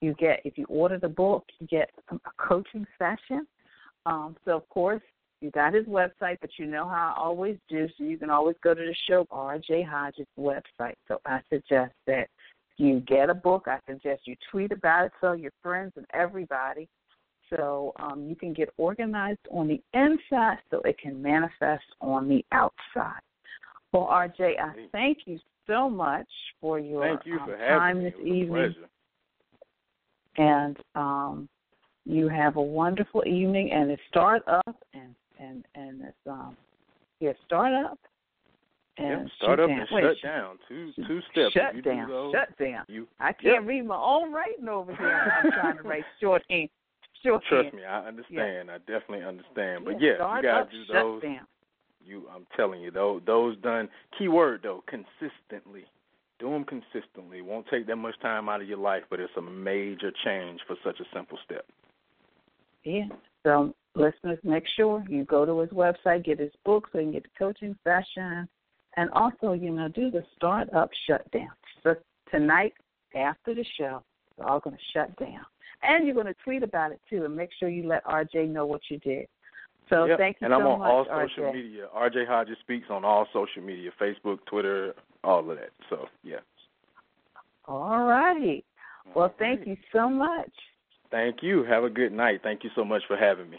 [0.00, 3.46] You get if you order the book, you get a coaching session.
[4.04, 5.02] Um, so of course,
[5.40, 8.56] You got his website, but you know how I always do, so you can always
[8.64, 10.94] go to the show RJ Hodges website.
[11.06, 12.28] So I suggest that
[12.78, 13.64] you get a book.
[13.66, 16.88] I suggest you tweet about it, tell your friends and everybody,
[17.50, 22.44] so um, you can get organized on the inside, so it can manifest on the
[22.52, 23.20] outside.
[23.92, 26.26] Well, RJ, I thank you so much
[26.60, 28.74] for your thank you um, time having this evening,
[30.36, 31.48] and um,
[32.04, 33.70] you have a wonderful evening.
[33.72, 36.56] And it start up and and and it's um
[37.20, 37.98] yeah start up
[39.36, 39.80] start up down.
[39.80, 40.58] and Wait, shut down.
[40.68, 41.52] Two two steps.
[41.52, 42.08] Shut you down.
[42.08, 42.84] those, shut down.
[42.88, 45.32] You, I can't read my own writing over here.
[45.44, 46.70] I'm trying to write short shorthand.
[47.22, 47.42] Shorthand.
[47.48, 48.70] Trust me, I understand.
[48.70, 49.84] I definitely understand.
[49.84, 51.22] But yeah, yeah, you gotta up, do shut those.
[51.22, 51.46] down.
[52.04, 53.88] You, I'm telling you, those those done.
[54.18, 55.84] Key word though, consistently.
[56.38, 57.40] Do them consistently.
[57.40, 60.76] Won't take that much time out of your life, but it's a major change for
[60.84, 61.64] such a simple step.
[62.84, 63.06] Yeah.
[63.42, 67.12] So listeners, make sure you go to his website, get his book so you can
[67.12, 68.48] get the coaching session,
[68.96, 71.50] and also, you know, do the start up shutdown.
[71.82, 71.94] So
[72.30, 72.74] tonight,
[73.14, 74.02] after the show,
[74.36, 75.44] we're all going to shut down.
[75.82, 78.66] And you're going to tweet about it too, and make sure you let RJ know
[78.66, 79.26] what you did.
[79.90, 80.18] So yep.
[80.18, 80.64] thank you and so much.
[80.64, 81.28] And I'm on much, all RJ.
[81.28, 81.86] social media.
[81.96, 85.70] RJ Hodges speaks on all social media: Facebook, Twitter, all of that.
[85.90, 86.36] So yeah.
[87.66, 88.64] All righty.
[89.14, 89.68] Well, All thank right.
[89.68, 90.50] you so much.
[91.10, 91.64] Thank you.
[91.64, 92.40] Have a good night.
[92.42, 93.58] Thank you so much for having me.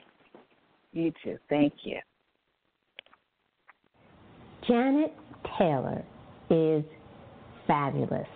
[0.92, 1.38] You too.
[1.50, 2.00] Thank you.
[4.68, 5.14] Janet
[5.58, 6.04] Taylor
[6.50, 6.84] is
[7.66, 8.28] fabulous.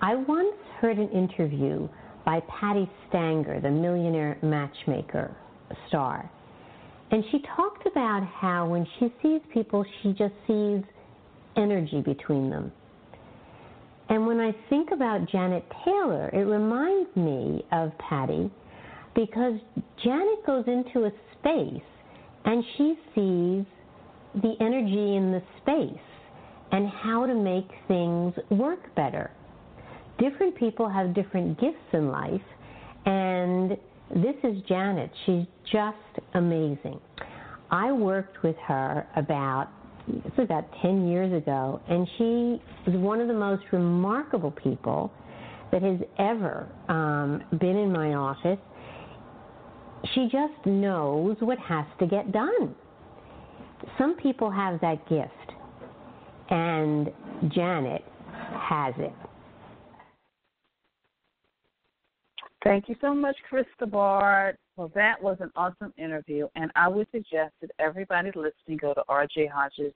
[0.00, 1.88] I once heard an interview
[2.24, 5.34] by Patti Stanger, the millionaire matchmaker
[5.88, 6.30] star,
[7.10, 10.82] and she talked about how when she sees people, she just sees
[11.56, 12.72] energy between them.
[14.08, 18.50] And when I think about Janet Taylor, it reminds me of Patti
[19.14, 19.54] because
[20.02, 21.82] Janet goes into a space
[22.44, 23.64] and she sees
[24.34, 26.02] the energy in the space
[26.72, 29.30] and how to make things work better.
[30.18, 32.40] Different people have different gifts in life,
[33.06, 33.72] and
[34.10, 35.10] this is Janet.
[35.26, 37.00] She's just amazing.
[37.70, 39.68] I worked with her about
[40.36, 45.12] about 10 years ago, and she is one of the most remarkable people
[45.70, 48.58] that has ever um, been in my office.
[50.14, 52.74] She just knows what has to get done.
[53.98, 55.30] Some people have that gift,
[56.50, 57.10] and
[57.48, 59.12] Janet has it.
[62.64, 64.56] Thank you so much, Krista Bard.
[64.76, 69.02] Well, that was an awesome interview, and I would suggest that everybody listening go to
[69.08, 69.92] RJ Hodges'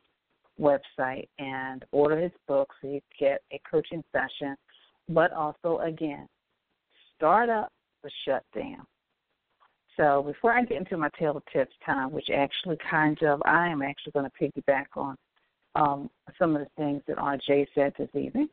[0.61, 4.57] website and order his book so you get a coaching session.
[5.09, 6.29] But also, again,
[7.16, 7.72] start up
[8.03, 8.85] the shutdown.
[9.96, 13.82] So before I get into my Taylor's tip time, which actually kind of I am
[13.82, 15.16] actually going to piggyback on
[15.74, 18.48] um, some of the things that RJ said this evening,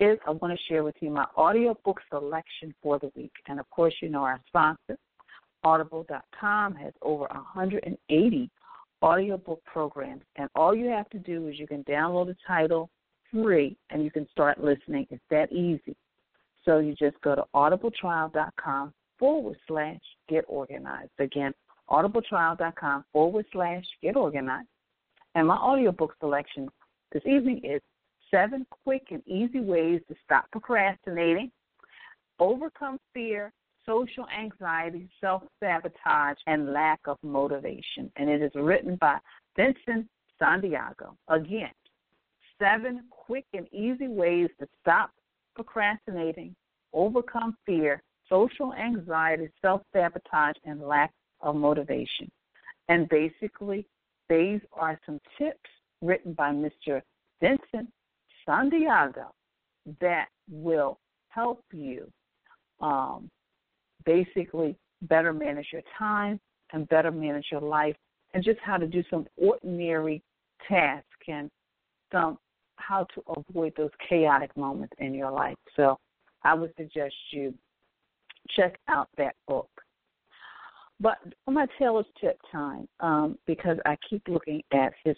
[0.00, 3.32] is I want to share with you my audiobook selection for the week.
[3.48, 4.96] And of course, you know our sponsor,
[5.64, 8.50] Audible.com, has over 180
[9.02, 10.22] audiobook programs.
[10.36, 12.88] And all you have to do is you can download the title
[13.32, 15.06] free and you can start listening.
[15.10, 15.96] It's that easy.
[16.64, 21.10] So you just go to audibletrial.com forward slash get organized.
[21.18, 21.52] Again,
[21.90, 24.68] audibletrial.com forward slash get organized.
[25.34, 26.68] And my audiobook selection
[27.12, 27.80] this evening is
[28.30, 31.50] seven quick and easy ways to stop procrastinating,
[32.38, 33.52] overcome fear,
[33.86, 38.10] social anxiety, self sabotage, and lack of motivation.
[38.16, 39.18] And it is written by
[39.56, 40.06] Vincent
[40.38, 41.16] Santiago.
[41.28, 41.70] Again,
[42.58, 45.10] seven quick and easy ways to stop
[45.54, 46.54] procrastinating,
[46.92, 52.30] overcome fear, social anxiety, self sabotage, and lack of motivation.
[52.88, 53.86] And basically,
[54.28, 55.70] these are some tips
[56.02, 57.02] written by Mr.
[57.40, 57.90] Vincent
[58.46, 59.30] Santiago
[60.00, 62.10] that will help you
[62.80, 63.28] um,
[64.04, 66.40] basically better manage your time
[66.72, 67.96] and better manage your life
[68.34, 70.22] and just how to do some ordinary
[70.68, 71.50] tasks and
[72.12, 72.38] some
[72.76, 75.56] how to avoid those chaotic moments in your life.
[75.76, 75.98] So
[76.44, 77.52] I would suggest you
[78.56, 79.68] check out that book.
[81.00, 85.16] But for my Taylor's tip time, um, because I keep looking at his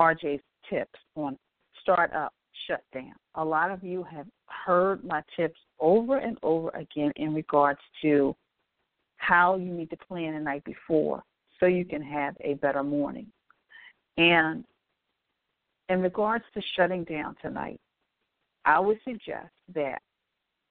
[0.00, 1.38] RJ's tips on
[1.82, 2.32] startup
[2.66, 3.14] shutdown.
[3.34, 8.34] A lot of you have heard my tips over and over again in regards to
[9.16, 11.22] how you need to plan the night before
[11.60, 13.26] so you can have a better morning.
[14.16, 14.64] And
[15.88, 17.80] in regards to shutting down tonight,
[18.64, 20.00] I would suggest that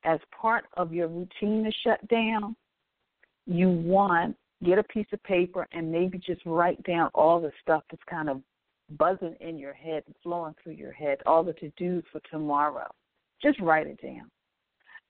[0.04, 2.56] as part of your routine to shut down,
[3.46, 7.84] you want get a piece of paper and maybe just write down all the stuff
[7.90, 8.42] that's kind of
[8.98, 12.90] buzzing in your head and flowing through your head, all the to dos for tomorrow.
[13.42, 14.30] Just write it down.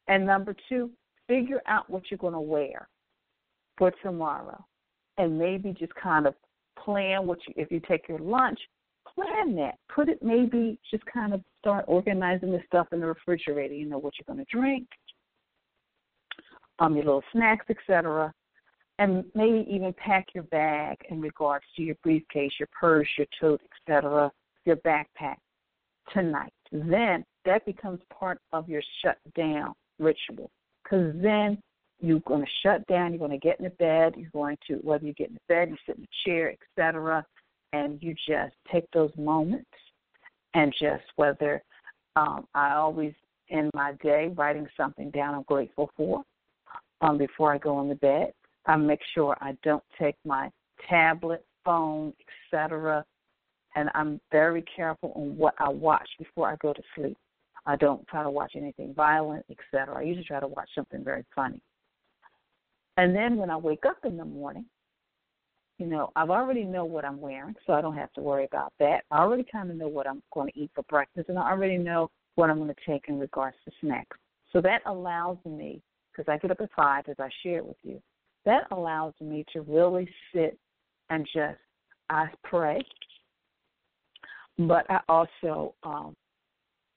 [0.08, 0.90] And number two,
[1.28, 2.88] figure out what you're going to wear
[3.78, 4.64] for tomorrow.
[5.18, 6.34] And maybe just kind of
[6.80, 8.60] plan what you, if you take your lunch,
[9.16, 9.76] plan that.
[9.94, 13.74] Put it maybe just kind of start organizing the stuff in the refrigerator.
[13.74, 14.88] You know what you're going to drink,
[16.80, 18.34] um, your little snacks, etc.
[19.00, 23.62] And maybe even pack your bag in regards to your briefcase, your purse, your tote,
[23.88, 24.32] etc.,
[24.66, 25.38] your backpack
[26.14, 26.54] tonight.
[26.72, 30.50] Then that becomes part of your shutdown ritual.
[30.84, 31.58] Because then
[32.00, 34.76] you're going to shut down, you're going to get in the bed, you're going to,
[34.78, 37.26] whether you get in the bed, you sit in the chair, etc.,
[37.74, 39.70] and you just take those moments
[40.54, 41.62] and just whether
[42.16, 43.14] um, I always
[43.50, 46.24] in my day writing something down I'm grateful for
[47.02, 48.34] um, before I go in the bed.
[48.66, 50.50] I make sure I don't take my
[50.90, 52.14] tablet, phone,
[52.52, 53.04] etc.
[53.76, 57.18] And I'm very careful on what I watch before I go to sleep.
[57.66, 60.00] I don't try to watch anything violent, etc.
[60.00, 61.62] I usually try to watch something very funny.
[62.98, 64.66] And then when I wake up in the morning,
[65.82, 68.72] you know, I've already know what I'm wearing, so I don't have to worry about
[68.78, 69.04] that.
[69.10, 71.80] I already kind of know what I'm going to eat for breakfast, and I already
[71.80, 74.16] know what I'm going to take in regards to snacks.
[74.54, 78.00] So that allows me, because I get up at five, as I shared with you,
[78.46, 80.56] that allows me to really sit
[81.10, 81.58] and just
[82.12, 82.86] I pray,
[84.60, 86.14] but I also, um,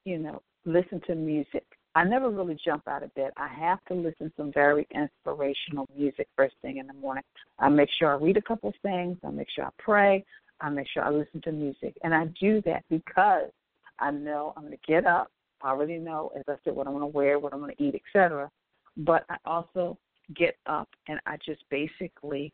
[0.04, 1.64] you know, listen to music.
[1.96, 3.30] I never really jump out of bed.
[3.36, 7.22] I have to listen to some very inspirational music first thing in the morning.
[7.58, 9.16] I make sure I read a couple of things.
[9.24, 10.24] I make sure I pray.
[10.60, 13.50] I make sure I listen to music, and I do that because
[13.98, 15.30] I know I'm going to get up.
[15.62, 17.82] I already know, as I said, what I'm going to wear, what I'm going to
[17.82, 18.50] eat, etc.
[18.98, 19.98] But I also
[20.34, 22.52] get up and I just basically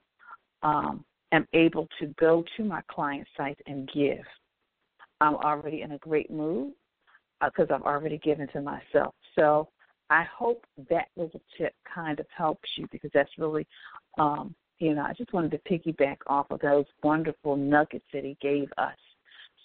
[0.62, 4.24] um, am able to go to my client site and give.
[5.20, 6.72] I'm already in a great mood
[7.44, 9.14] because uh, I've already given to myself.
[9.35, 9.68] So
[10.11, 13.66] I hope that little tip kind of helps you because that's really,
[14.18, 18.37] um, you know, I just wanted to piggyback off of those wonderful nuggets that he
[18.40, 18.96] gave us.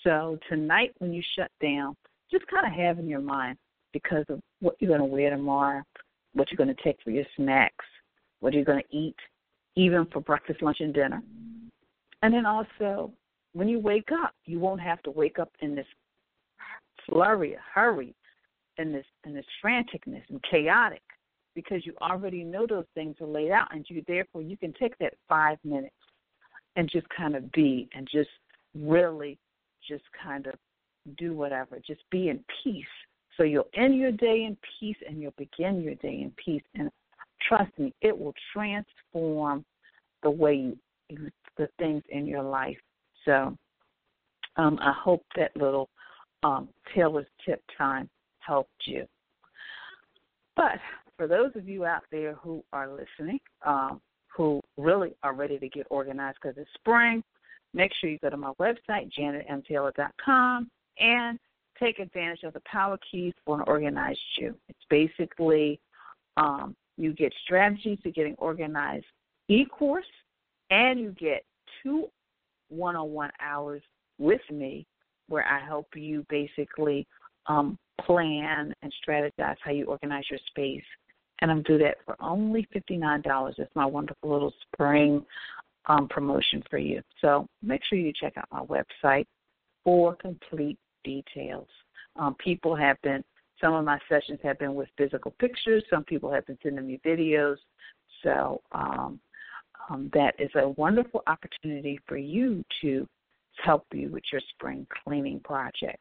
[0.03, 1.95] So tonight, when you shut down,
[2.31, 3.57] just kind of have in your mind
[3.91, 5.81] because of what you're going to wear tomorrow,
[6.33, 7.85] what you're going to take for your snacks,
[8.39, 9.15] what you're going to eat,
[9.75, 11.21] even for breakfast, lunch, and dinner.
[12.21, 13.11] And then also,
[13.53, 15.87] when you wake up, you won't have to wake up in this
[17.09, 18.15] flurry, hurry,
[18.77, 21.01] and this and this franticness and chaotic
[21.55, 24.97] because you already know those things are laid out and you therefore you can take
[24.97, 25.95] that five minutes
[26.75, 28.29] and just kind of be and just
[28.73, 29.37] really
[29.87, 30.53] just kind of
[31.17, 31.79] do whatever.
[31.85, 32.85] Just be in peace.
[33.37, 36.63] So you'll end your day in peace and you'll begin your day in peace.
[36.73, 36.89] And
[37.47, 39.63] trust me, it will transform
[40.23, 40.73] the way
[41.09, 42.77] you the things in your life.
[43.23, 43.55] So
[44.57, 45.89] um, I hope that little
[46.45, 49.05] um, Taylor's tip time helped you.
[50.55, 50.79] But
[51.17, 55.69] for those of you out there who are listening, um, who really are ready to
[55.69, 57.23] get organized because it's spring,
[57.73, 61.39] make sure you go to my website, janetmtaylor.com, and
[61.79, 64.55] take advantage of the power keys for an organized you.
[64.69, 65.79] It's basically
[66.37, 69.05] um, you get strategies to getting organized
[69.47, 70.05] e course,
[70.69, 71.43] and you get
[71.81, 72.07] two
[72.69, 73.81] one on one hours
[74.19, 74.85] with me
[75.27, 77.07] where I help you basically
[77.47, 80.83] um, plan and strategize how you organize your space.
[81.39, 83.53] And I'm do that for only $59.
[83.57, 85.25] It's my wonderful little spring
[85.87, 87.01] um, promotion for you.
[87.21, 89.25] So make sure you check out my website
[89.83, 91.67] for complete details.
[92.15, 93.23] Um, people have been,
[93.61, 96.99] some of my sessions have been with physical pictures, some people have been sending me
[97.05, 97.57] videos.
[98.23, 99.19] So um,
[99.89, 103.07] um, that is a wonderful opportunity for you to
[103.63, 105.97] help you with your spring cleaning project.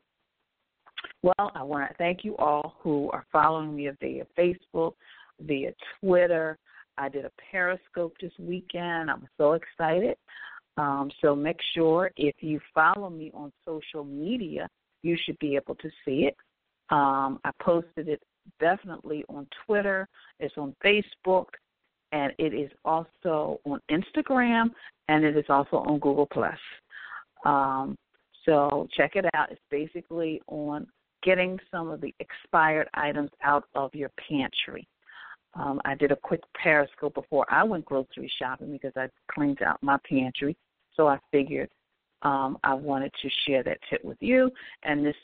[1.23, 4.95] Well, I want to thank you all who are following me via Facebook,
[5.41, 6.59] via Twitter.
[6.97, 9.11] I did a Periscope this weekend.
[9.11, 10.17] I'm so excited.
[10.77, 14.69] Um, so make sure if you follow me on social media,
[15.03, 16.37] you should be able to see it.
[16.91, 18.23] Um, I posted it
[18.61, 21.47] definitely on Twitter, it's on Facebook,
[22.13, 24.71] and it is also on Instagram,
[25.09, 26.59] and it is also on Google Plus.
[27.45, 27.97] Um,
[28.45, 29.51] so check it out.
[29.51, 30.87] It's basically on
[31.23, 34.87] getting some of the expired items out of your pantry.
[35.55, 39.83] Um, I did a quick periscope before I went grocery shopping because I cleaned out
[39.83, 40.57] my pantry.
[40.97, 41.71] So I figured
[42.23, 44.51] um, I wanted to share that tip with you.
[44.83, 45.15] And this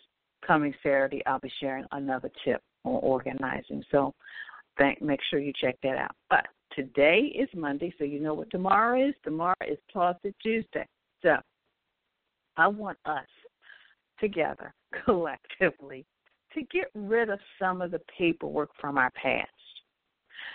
[0.47, 3.83] coming Saturday, I'll be sharing another tip on organizing.
[3.91, 4.14] So
[4.79, 6.14] thank, make sure you check that out.
[6.29, 9.14] But today is Monday, so you know what tomorrow is.
[9.25, 10.87] Tomorrow is Toss It Tuesday.
[11.23, 11.37] So
[12.57, 13.26] I want us
[14.18, 14.74] together
[15.05, 16.05] collectively
[16.55, 19.48] to get rid of some of the paperwork from our past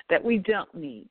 [0.10, 1.08] that we don't need.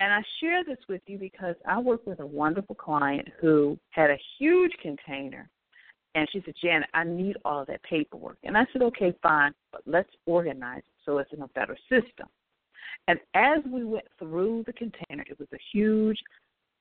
[0.00, 4.10] And I share this with you because I work with a wonderful client who had
[4.10, 5.48] a huge container.
[6.16, 8.38] And she said, Janet, I need all that paperwork.
[8.42, 12.28] And I said, okay, fine, but let's organize it so it's in a better system.
[13.08, 16.18] And as we went through the container, it was a huge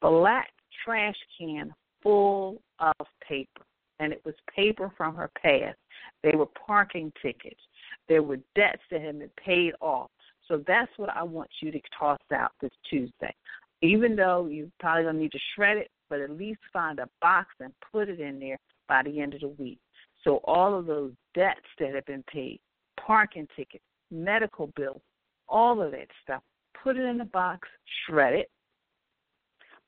[0.02, 0.50] black
[0.84, 1.74] trash can
[2.04, 3.64] full of paper.
[4.00, 5.78] And it was paper from her past.
[6.22, 7.62] They were parking tickets.
[8.10, 10.12] There were debts that had been paid off.
[10.48, 13.34] So that's what I want you to toss out this Tuesday.
[13.82, 17.50] Even though you probably don't need to shred it, but at least find a box
[17.60, 19.80] and put it in there by the end of the week.
[20.24, 22.60] So all of those debts that have been paid,
[23.00, 25.02] parking tickets, medical bills,
[25.48, 26.42] all of that stuff,
[26.82, 27.68] put it in a box,
[28.06, 28.50] shred it.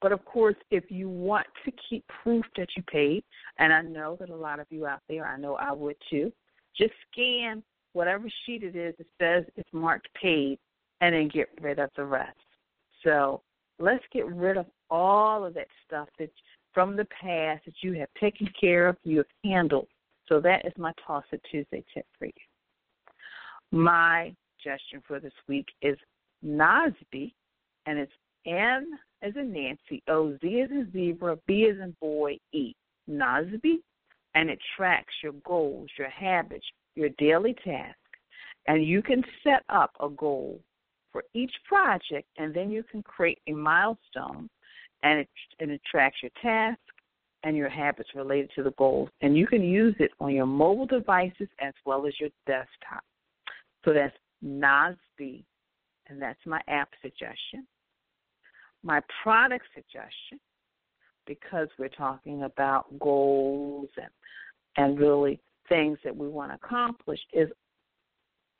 [0.01, 3.23] But of course, if you want to keep proof that you paid,
[3.57, 6.31] and I know that a lot of you out there, I know I would too,
[6.77, 10.59] just scan whatever sheet it is that says it's marked paid
[11.01, 12.37] and then get rid of the rest.
[13.03, 13.41] So
[13.79, 16.29] let's get rid of all of that stuff that
[16.73, 19.87] from the past that you have taken care of, you have handled.
[20.27, 22.31] So that is my Toss It Tuesday tip for you.
[23.71, 25.97] My suggestion for this week is
[26.45, 27.33] Nozbe,
[27.85, 28.11] and it's
[28.45, 28.87] N
[29.25, 32.73] as in Nancy, O Z as in zebra, B as in boy, E.
[33.09, 33.79] Nozbe,
[34.35, 36.65] and it tracks your goals, your habits,
[36.95, 37.99] your daily tasks,
[38.67, 40.59] and you can set up a goal
[41.11, 44.49] for each project, and then you can create a milestone,
[45.03, 46.81] and it, and it tracks your tasks
[47.43, 50.87] and your habits related to the goals, and you can use it on your mobile
[50.87, 53.03] devices as well as your desktop.
[53.85, 55.43] So that's Nozbe,
[56.07, 57.67] and that's my app suggestion.
[58.85, 60.39] My product suggestion,
[61.25, 64.11] because we're talking about goals and
[64.77, 67.49] and really things that we want to accomplish is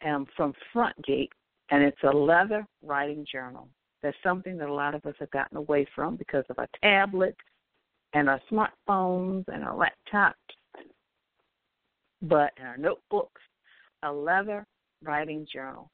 [0.03, 1.29] um, from Frontgate,
[1.69, 3.67] and it's a leather writing journal.
[4.01, 7.37] That's something that a lot of us have gotten away from because of our tablets
[8.13, 10.33] and our smartphones and our laptops,
[12.23, 13.41] but in our notebooks,
[14.03, 14.65] a leather
[15.03, 15.91] writing journal.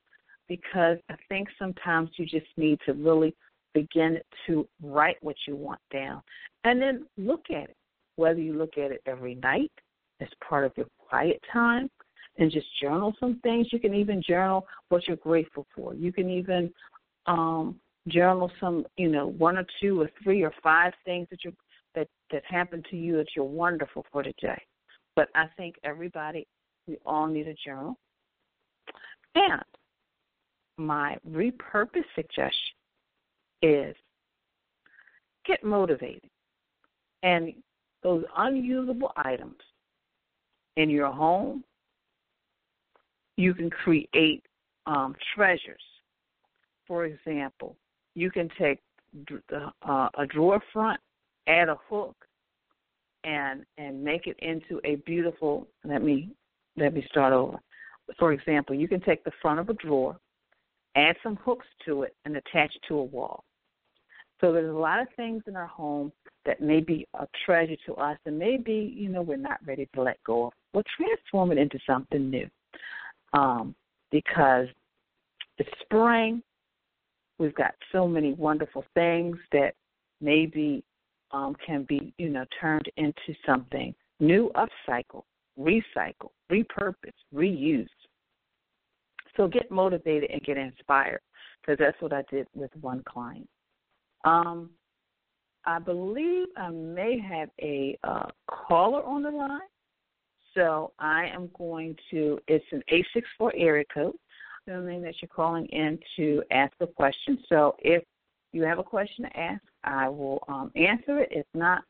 [0.47, 3.33] Because I think sometimes you just need to really
[3.73, 6.21] begin to write what you want down
[6.63, 7.75] and then look at it.
[8.17, 9.71] Whether you look at it every night
[10.19, 11.89] as part of your quiet time
[12.37, 13.67] and just journal some things.
[13.71, 15.93] You can even journal what you're grateful for.
[15.93, 16.71] You can even
[17.25, 21.53] um, journal some, you know, one or two or three or five things that you
[21.95, 24.61] that that happened to you that you're wonderful for today.
[25.15, 26.47] But I think everybody,
[26.87, 27.97] we all need a journal.
[29.35, 29.61] And
[30.77, 32.75] my repurpose suggestion
[33.61, 33.95] is
[35.45, 36.29] get motivated.
[37.23, 37.53] And
[38.03, 39.59] those unusable items
[40.77, 41.63] in your home,
[43.37, 44.43] you can create
[44.85, 45.81] um, treasures.
[46.87, 47.75] For example,
[48.15, 48.79] you can take
[49.51, 50.99] uh, a drawer front,
[51.47, 52.15] add a hook,
[53.23, 55.67] and and make it into a beautiful.
[55.83, 56.29] Let me
[56.77, 57.59] let me start over.
[58.17, 60.17] For example, you can take the front of a drawer,
[60.95, 63.43] add some hooks to it, and attach it to a wall.
[64.41, 66.11] So there's a lot of things in our home
[66.45, 70.01] that may be a treasure to us and maybe, you know, we're not ready to
[70.01, 70.53] let go of.
[70.73, 72.49] We'll transform it into something new.
[73.33, 73.75] Um,
[74.11, 74.67] because
[75.57, 76.43] it's spring.
[77.37, 79.73] We've got so many wonderful things that
[80.19, 80.83] maybe
[81.31, 85.23] um, can be, you know, turned into something new, upcycle,
[85.59, 87.87] recycle, repurpose, reuse.
[89.37, 91.21] So get motivated and get inspired
[91.61, 93.47] because that's what I did with one client.
[94.23, 94.69] Um,
[95.65, 99.59] I believe I may have a uh, caller on the line.
[100.55, 104.15] So I am going to, it's an 864 area code,
[104.67, 107.37] assuming that you're calling in to ask a question.
[107.47, 108.03] So if
[108.51, 111.29] you have a question to ask, I will um, answer it.
[111.31, 111.83] If not,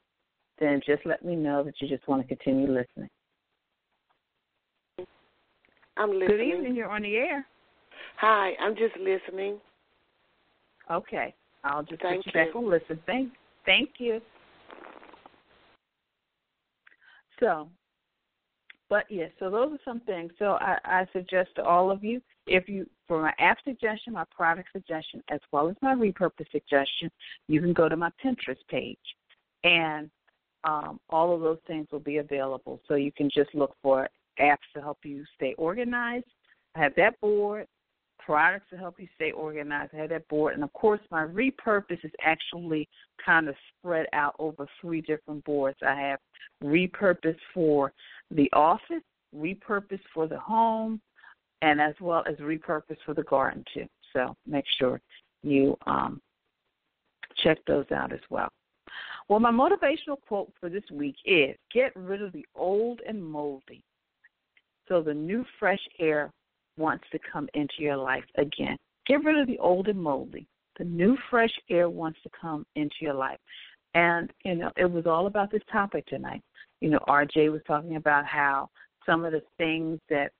[0.59, 3.09] then just let me know that you just want to continue listening.
[5.97, 6.27] I'm listening.
[6.27, 6.75] Good evening.
[6.75, 7.45] You're on the air.
[8.17, 9.57] Hi, I'm just listening.
[10.89, 11.33] Okay.
[11.63, 12.45] I'll just Thank put you, you.
[12.45, 12.99] back on listen.
[13.05, 13.33] Thank,
[13.65, 14.19] thank you.
[17.39, 17.69] So,
[18.89, 20.31] but yes, yeah, so those are some things.
[20.37, 24.25] So I, I suggest to all of you, if you, for my app suggestion, my
[24.35, 27.09] product suggestion, as well as my repurpose suggestion,
[27.47, 28.97] you can go to my Pinterest page,
[29.63, 30.09] and
[30.63, 32.79] um, all of those things will be available.
[32.87, 34.07] So you can just look for
[34.39, 36.25] apps to help you stay organized.
[36.75, 37.67] I have that board.
[38.25, 39.91] Products to help you stay organized.
[39.93, 40.53] I have that board.
[40.53, 42.87] And of course, my repurpose is actually
[43.23, 45.77] kind of spread out over three different boards.
[45.85, 46.19] I have
[46.63, 47.91] repurpose for
[48.29, 49.03] the office,
[49.35, 51.01] repurpose for the home,
[51.61, 53.87] and as well as repurpose for the garden too.
[54.13, 54.99] So make sure
[55.43, 56.21] you um,
[57.43, 58.49] check those out as well.
[59.29, 63.83] Well, my motivational quote for this week is get rid of the old and moldy
[64.91, 66.29] so the new fresh air
[66.77, 68.77] wants to come into your life again.
[69.07, 70.47] Get rid of the old and moldy.
[70.77, 73.39] The new fresh air wants to come into your life.
[73.93, 76.41] And, you know, it was all about this topic tonight.
[76.79, 78.69] You know, RJ was talking about how
[79.05, 80.31] some of the things that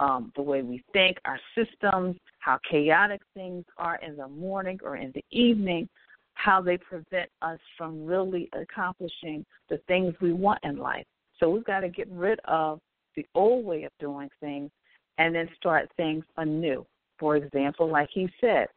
[0.00, 4.96] um, the way we think, our systems, how chaotic things are in the morning or
[4.96, 5.88] in the evening,
[6.34, 11.06] how they prevent us from really accomplishing the things we want in life.
[11.38, 12.80] So we've got to get rid of
[13.16, 14.70] the old way of doing things
[15.18, 16.86] and then start things anew.
[17.18, 18.68] For example, like he said,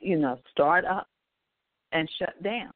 [0.00, 1.08] you know, start up
[1.92, 2.70] and shut down.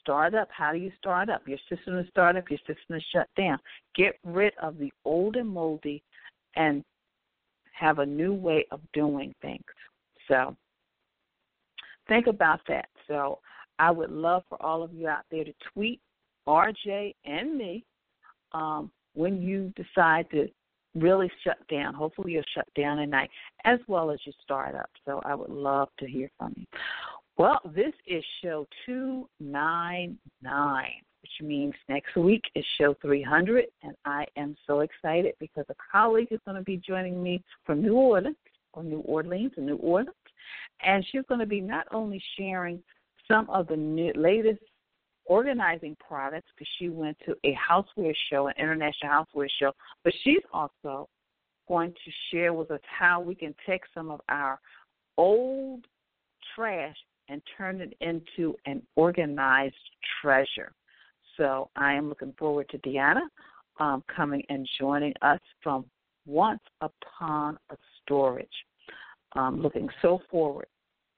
[0.00, 0.48] Start up.
[0.50, 1.46] How do you start up?
[1.46, 3.58] Your system to start up, your system to shut down.
[3.94, 6.02] Get rid of the old and moldy
[6.54, 6.84] and
[7.72, 9.64] have a new way of doing things.
[10.28, 10.56] So
[12.08, 12.88] think about that.
[13.06, 13.40] So
[13.78, 16.00] I would love for all of you out there to tweet
[16.48, 17.84] RJ and me
[18.52, 20.48] um, when you decide to
[20.96, 21.94] really shut down.
[21.94, 23.30] Hopefully, you'll shut down at night
[23.64, 24.90] as well as you start up.
[25.04, 26.66] So I would love to hear from you.
[27.38, 30.90] Well, this is show 299,
[31.20, 33.66] which means next week is show 300.
[33.82, 37.82] And I am so excited because a colleague is going to be joining me from
[37.82, 38.36] New Orleans,
[38.72, 40.16] or New Orleans, or New Orleans.
[40.82, 42.82] And she's going to be not only sharing
[43.28, 44.62] some of the new, latest
[45.26, 49.72] organizing products because she went to a houseware show, an international houseware show,
[50.04, 51.08] but she's also
[51.68, 54.58] going to share with us how we can take some of our
[55.18, 55.84] old
[56.54, 56.96] trash
[57.28, 59.74] and turn it into an organized
[60.20, 60.72] treasure.
[61.36, 63.22] So I am looking forward to Deanna
[63.80, 65.84] um, coming and joining us from
[66.24, 68.48] Once Upon a Storage.
[69.32, 70.66] I'm looking so forward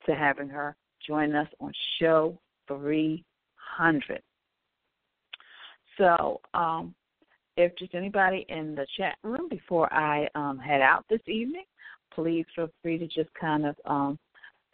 [0.07, 3.25] to having her join us on show three
[3.77, 4.23] hundred.
[5.97, 6.95] So, um,
[7.57, 11.65] if there's anybody in the chat room before I um, head out this evening,
[12.15, 14.19] please feel free to just kind of, um,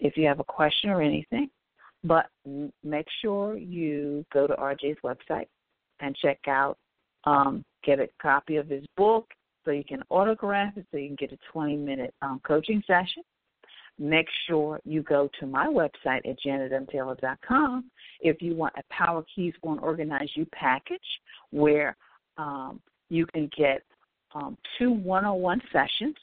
[0.01, 1.49] if you have a question or anything,
[2.05, 2.27] but
[2.83, 5.47] make sure you go to RJ's website
[6.01, 6.77] and check out,
[7.25, 9.27] um, get a copy of his book
[9.65, 13.23] so you can autograph it so you can get a 20 minute um, coaching session
[13.99, 17.91] make sure you go to my website at janetmtaylor.com
[18.21, 20.99] if you want a Power Keys One Organize You package
[21.51, 21.97] where
[22.37, 23.83] um, you can get
[24.35, 26.17] um, two one on one sessions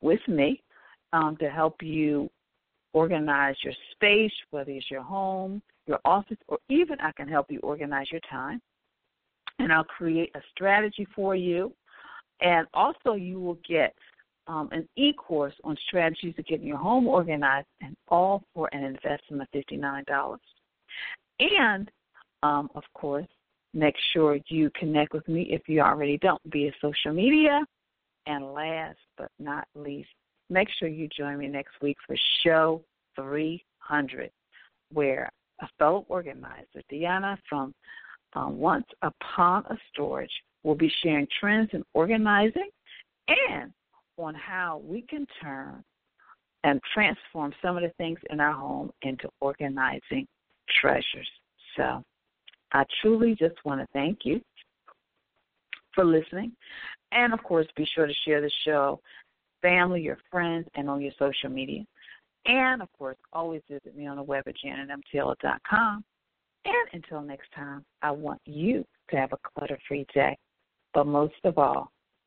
[0.00, 0.62] with me
[1.12, 2.30] um, to help you
[2.92, 7.58] organize your space, whether it's your home, your office, or even I can help you
[7.60, 8.60] organize your time.
[9.58, 11.72] And I'll create a strategy for you.
[12.40, 13.94] And also, you will get
[14.48, 18.82] um, an e course on strategies to getting your home organized, and all for an
[18.82, 20.38] investment of $59.
[21.40, 21.90] And,
[22.42, 23.26] um, of course,
[23.74, 27.64] make sure you connect with me if you already don't via social media.
[28.26, 30.08] And last but not least,
[30.50, 32.82] make sure you join me next week for show
[33.16, 34.30] 300,
[34.92, 35.30] where
[35.60, 37.74] a fellow organizer, Deanna from
[38.34, 40.30] um, Once Upon a Storage,
[40.62, 42.68] will be sharing trends in organizing
[43.28, 43.72] and
[44.18, 45.82] on how we can turn
[46.64, 50.26] and transform some of the things in our home into organizing
[50.80, 51.28] treasures.
[51.76, 52.02] So
[52.72, 54.40] I truly just want to thank you
[55.94, 56.52] for listening.
[57.12, 59.00] And of course, be sure to share the show,
[59.62, 61.84] family, your friends, and on your social media.
[62.46, 66.04] And of course, always visit me on the web at janetmtaylor.com.
[66.64, 70.36] And until next time, I want you to have a clutter free day.
[70.92, 71.90] But most of all,